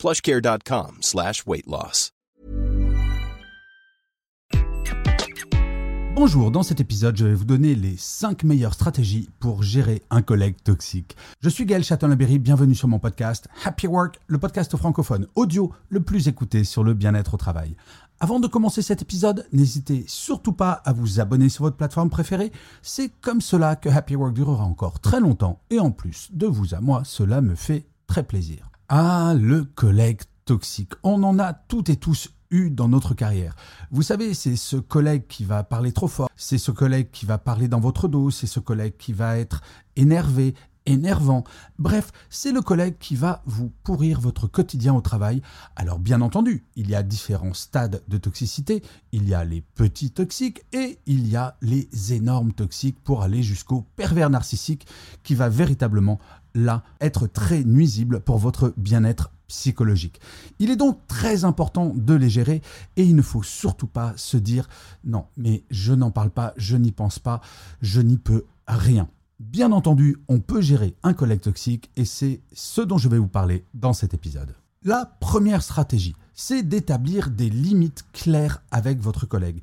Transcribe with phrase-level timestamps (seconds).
[0.00, 2.10] plushcare.com slash weight loss.
[6.14, 10.22] Bonjour, dans cet épisode, je vais vous donner les 5 meilleures stratégies pour gérer un
[10.22, 11.16] collègue toxique.
[11.40, 16.00] Je suis Gaël Châtelain-Berry, bienvenue sur mon podcast Happy Work, le podcast francophone audio le
[16.00, 17.76] plus écouté sur le bien-être au travail.
[18.20, 22.52] Avant de commencer cet épisode, n'hésitez surtout pas à vous abonner sur votre plateforme préférée.
[22.80, 26.74] C'est comme cela que Happy Work durera encore très longtemps et en plus de vous
[26.74, 28.69] à moi, cela me fait très plaisir.
[28.92, 30.94] Ah, le collègue toxique.
[31.04, 33.54] On en a toutes et tous eu dans notre carrière.
[33.92, 37.38] Vous savez, c'est ce collègue qui va parler trop fort, c'est ce collègue qui va
[37.38, 39.60] parler dans votre dos, c'est ce collègue qui va être
[39.94, 41.44] énervé, énervant.
[41.78, 45.42] Bref, c'est le collègue qui va vous pourrir votre quotidien au travail.
[45.76, 48.82] Alors bien entendu, il y a différents stades de toxicité.
[49.12, 53.42] Il y a les petits toxiques et il y a les énormes toxiques pour aller
[53.42, 54.86] jusqu'au pervers narcissique
[55.22, 56.18] qui va véritablement
[56.54, 60.20] là être très nuisible pour votre bien-être psychologique.
[60.60, 62.62] Il est donc très important de les gérer
[62.96, 64.68] et il ne faut surtout pas se dire
[65.04, 67.40] non, mais je n'en parle pas, je n'y pense pas,
[67.82, 69.08] je n'y peux rien.
[69.40, 73.26] Bien entendu, on peut gérer un collègue toxique et c'est ce dont je vais vous
[73.26, 74.54] parler dans cet épisode.
[74.84, 79.62] La première stratégie, c'est d'établir des limites claires avec votre collègue.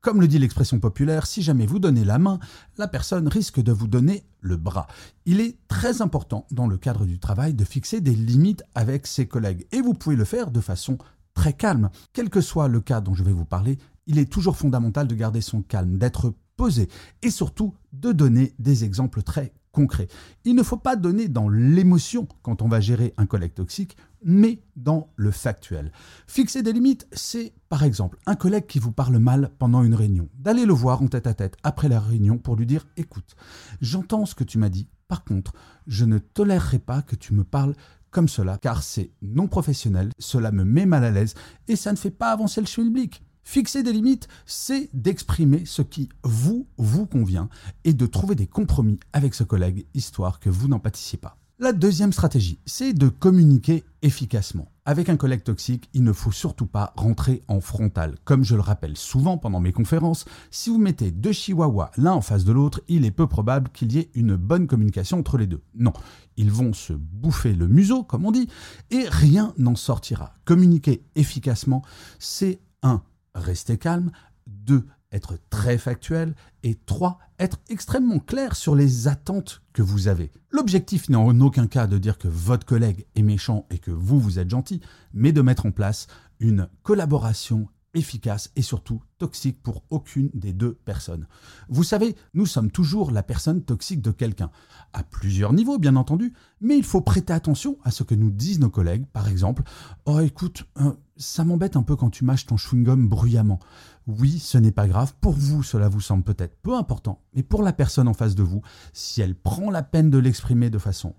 [0.00, 2.38] Comme le dit l'expression populaire, si jamais vous donnez la main,
[2.78, 4.86] la personne risque de vous donner le bras.
[5.26, 9.26] Il est très important dans le cadre du travail de fixer des limites avec ses
[9.26, 10.96] collègues et vous pouvez le faire de façon
[11.34, 11.90] très calme.
[12.14, 13.76] Quel que soit le cas dont je vais vous parler,
[14.06, 16.88] il est toujours fondamental de garder son calme, d'être posé
[17.22, 20.06] et surtout de donner des exemples très concret.
[20.44, 24.62] Il ne faut pas donner dans l'émotion quand on va gérer un collègue toxique, mais
[24.76, 25.90] dans le factuel.
[26.26, 30.28] Fixer des limites, c'est par exemple un collègue qui vous parle mal pendant une réunion,
[30.38, 33.34] d'aller le voir en tête à tête après la réunion pour lui dire écoute,
[33.80, 35.52] j'entends ce que tu m'as dit, par contre,
[35.86, 37.74] je ne tolérerai pas que tu me parles
[38.10, 41.34] comme cela, car c'est non professionnel, cela me met mal à l'aise
[41.66, 43.24] et ça ne fait pas avancer le schmilblick.
[43.44, 47.48] Fixer des limites, c'est d'exprimer ce qui vous, vous convient
[47.84, 51.36] et de trouver des compromis avec ce collègue, histoire que vous n'en pâtissiez pas.
[51.58, 54.72] La deuxième stratégie, c'est de communiquer efficacement.
[54.84, 58.16] Avec un collègue toxique, il ne faut surtout pas rentrer en frontal.
[58.24, 62.20] Comme je le rappelle souvent pendant mes conférences, si vous mettez deux chihuahuas l'un en
[62.20, 65.46] face de l'autre, il est peu probable qu'il y ait une bonne communication entre les
[65.46, 65.62] deux.
[65.76, 65.92] Non,
[66.36, 68.48] ils vont se bouffer le museau, comme on dit,
[68.90, 70.34] et rien n'en sortira.
[70.44, 71.82] Communiquer efficacement,
[72.18, 73.02] c'est un
[73.34, 74.10] rester calme,
[74.46, 74.86] 2.
[75.12, 77.18] être très factuel, et 3.
[77.38, 80.30] être extrêmement clair sur les attentes que vous avez.
[80.50, 84.20] L'objectif n'est en aucun cas de dire que votre collègue est méchant et que vous,
[84.20, 84.80] vous êtes gentil,
[85.12, 86.06] mais de mettre en place
[86.40, 91.26] une collaboration efficace et surtout toxique pour aucune des deux personnes.
[91.68, 94.50] Vous savez, nous sommes toujours la personne toxique de quelqu'un,
[94.92, 98.60] à plusieurs niveaux bien entendu, mais il faut prêter attention à ce que nous disent
[98.60, 99.62] nos collègues, par exemple,
[100.06, 103.60] Oh écoute, euh, ça m'embête un peu quand tu mâches ton chewing-gum bruyamment.
[104.06, 107.62] Oui, ce n'est pas grave, pour vous cela vous semble peut-être peu important, mais pour
[107.62, 111.14] la personne en face de vous, si elle prend la peine de l'exprimer de façon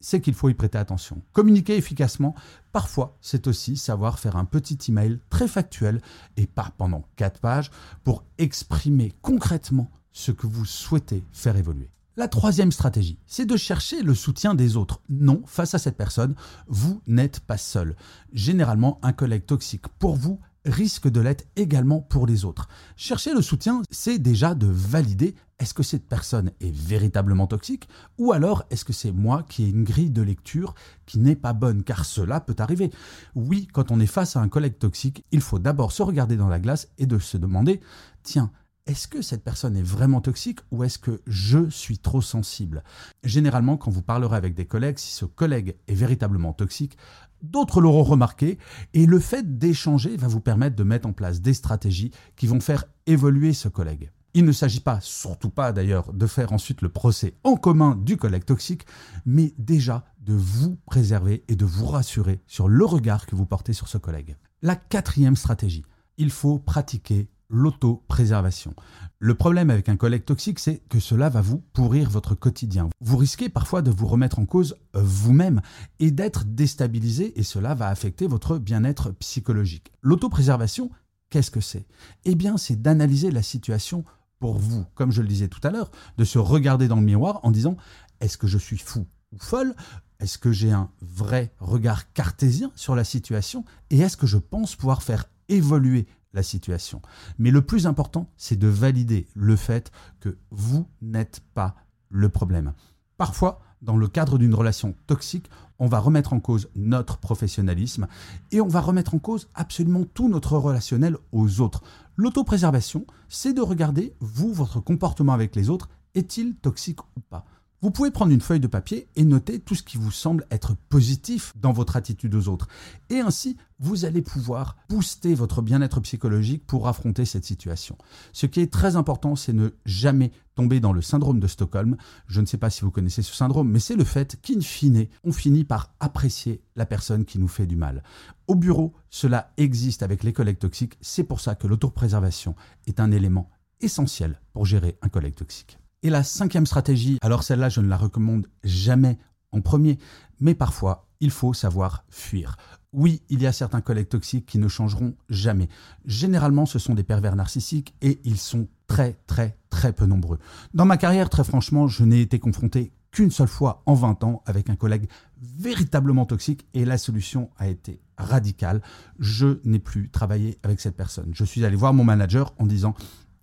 [0.00, 1.22] c'est qu'il faut y prêter attention.
[1.32, 2.34] Communiquer efficacement,
[2.72, 6.00] parfois, c'est aussi savoir faire un petit email très factuel
[6.36, 7.70] et pas pendant quatre pages
[8.04, 11.90] pour exprimer concrètement ce que vous souhaitez faire évoluer.
[12.16, 15.00] La troisième stratégie, c'est de chercher le soutien des autres.
[15.08, 16.34] Non, face à cette personne,
[16.66, 17.94] vous n'êtes pas seul.
[18.32, 22.68] Généralement, un collègue toxique pour vous risque de l'être également pour les autres.
[22.96, 28.32] Chercher le soutien, c'est déjà de valider est-ce que cette personne est véritablement toxique ou
[28.32, 30.74] alors est-ce que c'est moi qui ai une grille de lecture
[31.06, 32.90] qui n'est pas bonne car cela peut arriver.
[33.34, 36.48] Oui, quand on est face à un collègue toxique, il faut d'abord se regarder dans
[36.48, 37.80] la glace et de se demander
[38.22, 38.52] tiens,
[38.88, 42.82] est-ce que cette personne est vraiment toxique ou est-ce que je suis trop sensible?
[43.22, 46.96] Généralement, quand vous parlerez avec des collègues, si ce collègue est véritablement toxique,
[47.42, 48.58] d'autres l'auront remarqué
[48.94, 52.60] et le fait d'échanger va vous permettre de mettre en place des stratégies qui vont
[52.60, 54.10] faire évoluer ce collègue.
[54.34, 58.16] Il ne s'agit pas, surtout pas d'ailleurs, de faire ensuite le procès en commun du
[58.16, 58.86] collègue toxique,
[59.24, 63.72] mais déjà de vous préserver et de vous rassurer sur le regard que vous portez
[63.72, 64.36] sur ce collègue.
[64.62, 65.84] La quatrième stratégie,
[66.18, 68.74] il faut pratiquer l'autopréservation.
[69.18, 72.88] Le problème avec un collègue toxique, c'est que cela va vous pourrir votre quotidien.
[73.00, 75.60] Vous risquez parfois de vous remettre en cause euh, vous-même
[75.98, 79.92] et d'être déstabilisé et cela va affecter votre bien-être psychologique.
[80.02, 80.90] L'autopréservation,
[81.30, 81.86] qu'est-ce que c'est?
[82.24, 84.04] Eh bien, c'est d'analyser la situation
[84.38, 87.40] pour vous, comme je le disais tout à l'heure, de se regarder dans le miroir
[87.42, 87.76] en disant
[88.20, 89.74] est-ce que je suis fou ou folle?
[90.20, 93.64] Est-ce que j'ai un vrai regard cartésien sur la situation?
[93.90, 96.06] Et est-ce que je pense pouvoir faire évoluer
[96.42, 97.02] situation.
[97.38, 99.90] Mais le plus important, c'est de valider le fait
[100.20, 101.74] que vous n'êtes pas
[102.10, 102.72] le problème.
[103.16, 105.48] Parfois, dans le cadre d'une relation toxique,
[105.78, 108.08] on va remettre en cause notre professionnalisme
[108.50, 111.82] et on va remettre en cause absolument tout notre relationnel aux autres.
[112.16, 117.44] L'autopréservation, c'est de regarder, vous, votre comportement avec les autres, est-il toxique ou pas?
[117.80, 120.74] Vous pouvez prendre une feuille de papier et noter tout ce qui vous semble être
[120.88, 122.66] positif dans votre attitude aux autres.
[123.08, 127.96] Et ainsi, vous allez pouvoir booster votre bien-être psychologique pour affronter cette situation.
[128.32, 131.96] Ce qui est très important, c'est ne jamais tomber dans le syndrome de Stockholm.
[132.26, 135.06] Je ne sais pas si vous connaissez ce syndrome, mais c'est le fait qu'in fine,
[135.22, 138.02] on finit par apprécier la personne qui nous fait du mal.
[138.48, 140.98] Au bureau, cela existe avec les collègues toxiques.
[141.00, 142.56] C'est pour ça que l'autopréservation
[142.88, 143.50] est un élément
[143.80, 145.78] essentiel pour gérer un collègue toxique.
[146.02, 149.18] Et la cinquième stratégie, alors celle-là, je ne la recommande jamais
[149.50, 149.98] en premier,
[150.40, 152.56] mais parfois, il faut savoir fuir.
[152.92, 155.68] Oui, il y a certains collègues toxiques qui ne changeront jamais.
[156.04, 160.38] Généralement, ce sont des pervers narcissiques et ils sont très, très, très peu nombreux.
[160.72, 164.42] Dans ma carrière, très franchement, je n'ai été confronté qu'une seule fois en 20 ans
[164.46, 165.08] avec un collègue
[165.40, 168.82] véritablement toxique et la solution a été radicale.
[169.18, 171.30] Je n'ai plus travaillé avec cette personne.
[171.32, 172.94] Je suis allé voir mon manager en disant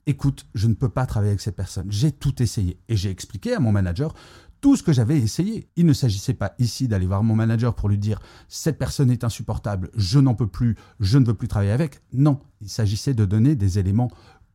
[0.08, 1.92] écoute, je ne peux pas travailler avec cette personne.
[1.92, 2.80] J'ai tout essayé.
[2.88, 4.14] Et j'ai expliqué à mon manager
[4.62, 5.70] tout ce que j'avais essayé.
[5.76, 9.24] Il ne s'agissait pas ici d'aller voir mon manager pour lui dire cette personne est
[9.24, 12.02] insupportable, je n'en peux plus, je ne veux plus travailler avec.
[12.14, 14.10] Non, il s'agissait de donner des éléments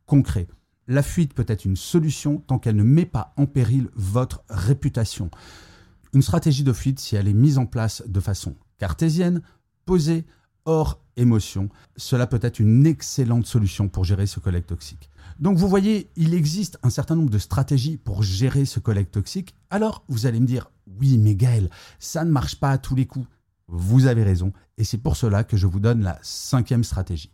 [0.05, 0.47] concrets.
[0.87, 5.29] La fuite peut être une solution tant qu'elle ne met pas en péril votre réputation.
[6.13, 9.41] Une stratégie de fuite, si elle est mise en place de façon cartésienne,
[9.85, 10.25] posée,
[10.65, 15.09] hors émotion, cela peut être une excellente solution pour gérer ce collègue toxique.
[15.39, 19.55] Donc vous voyez, il existe un certain nombre de stratégies pour gérer ce collègue toxique.
[19.69, 21.69] Alors vous allez me dire, oui mais Gaël,
[21.99, 23.27] ça ne marche pas à tous les coups.
[23.67, 27.31] Vous avez raison, et c'est pour cela que je vous donne la cinquième stratégie.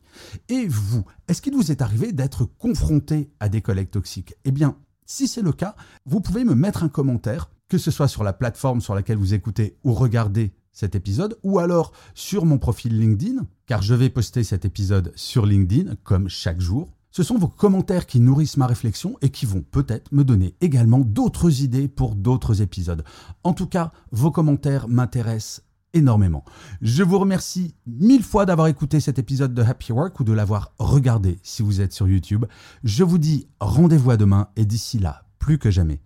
[0.49, 4.35] Et vous, est-ce qu'il vous est arrivé d'être confronté à des collègues toxiques?
[4.45, 4.77] Eh bien,
[5.07, 5.75] si c'est le cas,
[6.05, 9.33] vous pouvez me mettre un commentaire, que ce soit sur la plateforme sur laquelle vous
[9.33, 14.43] écoutez ou regardez cet épisode, ou alors sur mon profil LinkedIn, car je vais poster
[14.43, 16.93] cet épisode sur LinkedIn comme chaque jour.
[17.09, 20.99] Ce sont vos commentaires qui nourrissent ma réflexion et qui vont peut-être me donner également
[20.99, 23.03] d'autres idées pour d'autres épisodes.
[23.43, 25.63] En tout cas, vos commentaires m'intéressent
[25.93, 26.45] énormément.
[26.83, 30.73] Je vous remercie mille fois d'avoir écouté cet épisode de Happy Work ou de l'avoir
[30.77, 32.45] regardé si vous êtes sur YouTube.
[32.83, 36.01] Je vous dis rendez-vous à demain et d'ici là, plus que jamais,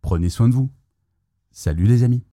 [0.00, 0.70] prenez soin de vous.
[1.52, 2.24] Salut les amis